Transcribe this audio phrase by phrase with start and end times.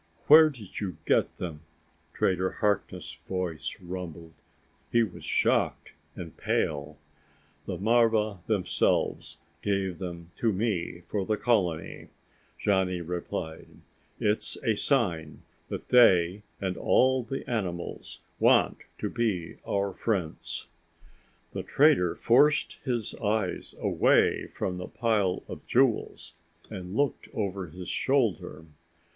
[0.25, 1.61] "Where did you get them?"
[2.11, 4.33] Trader Harkness' voice rumbled.
[4.91, 6.97] He was shocked and pale.
[7.67, 12.07] "The marva themselves gave them to me for the colony,"
[12.59, 13.67] Johnny replied.
[14.19, 20.65] "It's a sign that they and all the animals want to be our friends."
[21.53, 26.33] The trader forced his eyes away from the pile of jewels
[26.71, 28.65] and looked over his shoulder.